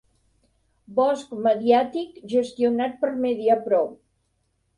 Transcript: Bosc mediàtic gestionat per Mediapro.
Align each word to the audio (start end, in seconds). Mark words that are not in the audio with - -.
Bosc 0.99 1.35
mediàtic 1.47 2.15
gestionat 2.33 2.97
per 3.05 3.13
Mediapro. 3.27 3.85